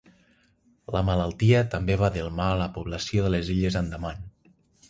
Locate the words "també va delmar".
1.75-2.49